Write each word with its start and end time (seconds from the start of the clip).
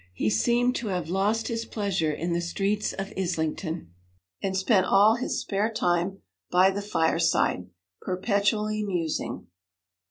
He 0.15 0.31
seemed 0.31 0.75
to 0.77 0.87
have 0.87 1.09
lost 1.09 1.47
his 1.47 1.63
pleasure 1.63 2.11
in 2.11 2.33
the 2.33 2.41
streets 2.41 2.91
of 2.91 3.13
Islington, 3.15 3.93
and 4.41 4.57
spent 4.57 4.87
all 4.87 5.17
his 5.17 5.39
spare 5.39 5.71
time 5.71 6.23
by 6.49 6.71
the 6.71 6.81
fireside, 6.81 7.69
perpetually 8.01 8.81
musing. 8.81 9.45